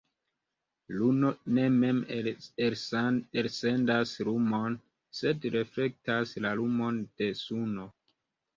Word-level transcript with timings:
Luno 1.01 1.27
ne 1.57 1.65
mem 1.75 1.99
elsendas 3.43 4.15
lumon, 4.31 4.79
sed 5.21 5.49
reflektas 5.59 6.35
la 6.47 6.57
lumon 6.65 7.01
de 7.07 7.33
Suno. 7.47 7.91